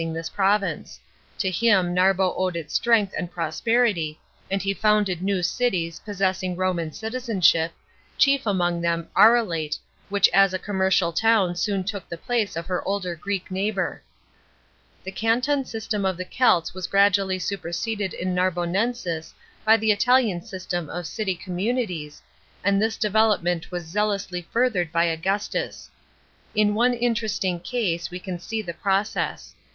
[0.01, 0.99] ing this province.
[1.37, 6.91] To him Narbo owed its strength and prosperity, and he founded new cities, possessing Roman
[6.91, 7.71] citizenship,
[8.17, 9.77] chief among them Arelate
[10.09, 14.01] which as a commercial town soon took the place of her older Greek neighbour.
[15.03, 18.11] The canton system of the Celts was gradually super sede!
[18.15, 19.33] in Narbonensis
[19.63, 22.23] by ttie Italian system of city communities,
[22.63, 25.91] and this development was zealously furthered by Augustus.
[26.55, 29.53] In one interesting case we can see the process.